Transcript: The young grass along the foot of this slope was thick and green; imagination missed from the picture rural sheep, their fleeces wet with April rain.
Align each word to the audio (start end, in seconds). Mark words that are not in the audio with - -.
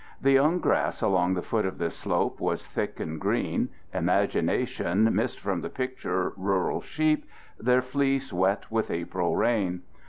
The 0.19 0.31
young 0.31 0.57
grass 0.57 1.03
along 1.03 1.35
the 1.35 1.43
foot 1.43 1.63
of 1.63 1.77
this 1.77 1.95
slope 1.95 2.39
was 2.39 2.65
thick 2.65 2.99
and 2.99 3.21
green; 3.21 3.69
imagination 3.93 5.13
missed 5.15 5.39
from 5.39 5.61
the 5.61 5.69
picture 5.69 6.33
rural 6.37 6.81
sheep, 6.81 7.23
their 7.59 7.83
fleeces 7.83 8.33
wet 8.33 8.71
with 8.71 8.89
April 8.89 9.35
rain. 9.35 9.83